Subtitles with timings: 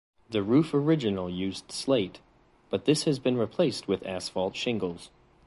[0.31, 2.21] The roof original used slate,
[2.71, 5.11] but this has been replaced with asphalt shingles.